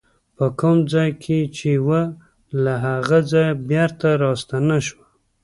په 0.37 0.45
کوم 0.59 0.77
ځای 0.93 1.09
کې 1.23 1.39
چې 1.57 1.71
وه 1.87 2.01
له 2.63 2.73
هغه 2.85 3.19
ځایه 3.31 3.53
بېرته 3.69 4.09
راستنه 4.23 4.77
شوه. 4.87 5.05